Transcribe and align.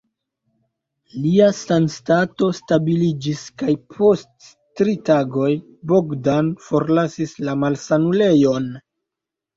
Lia 1.25 1.49
sanstato 1.57 2.47
stabiliĝis 2.61 3.43
kaj 3.63 3.75
post 3.97 4.49
tri 4.81 4.95
tagoj 5.11 5.53
Bogdan 5.93 6.51
forlasis 6.71 7.37
la 7.49 7.57
malsanulejon. 7.67 8.67